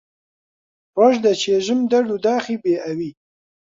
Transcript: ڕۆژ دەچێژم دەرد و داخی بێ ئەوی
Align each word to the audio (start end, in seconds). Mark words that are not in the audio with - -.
ڕۆژ 0.97 1.15
دەچێژم 1.25 1.79
دەرد 1.91 2.09
و 2.11 2.21
داخی 2.25 2.57
بێ 2.63 2.75
ئەوی 2.83 3.11